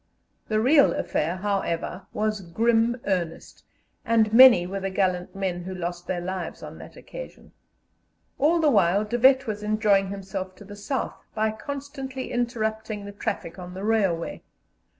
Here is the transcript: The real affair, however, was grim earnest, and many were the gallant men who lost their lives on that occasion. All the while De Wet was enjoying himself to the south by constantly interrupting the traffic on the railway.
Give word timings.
The 0.47 0.59
real 0.59 0.93
affair, 0.95 1.35
however, 1.35 2.07
was 2.11 2.41
grim 2.41 2.99
earnest, 3.05 3.63
and 4.03 4.33
many 4.33 4.65
were 4.65 4.79
the 4.79 4.89
gallant 4.89 5.35
men 5.35 5.61
who 5.61 5.75
lost 5.75 6.07
their 6.07 6.19
lives 6.21 6.63
on 6.63 6.79
that 6.79 6.97
occasion. 6.97 7.51
All 8.39 8.59
the 8.59 8.71
while 8.71 9.05
De 9.05 9.19
Wet 9.19 9.45
was 9.45 9.61
enjoying 9.61 10.07
himself 10.07 10.55
to 10.55 10.63
the 10.65 10.75
south 10.75 11.23
by 11.35 11.51
constantly 11.51 12.31
interrupting 12.31 13.05
the 13.05 13.11
traffic 13.11 13.59
on 13.59 13.75
the 13.75 13.83
railway. 13.83 14.41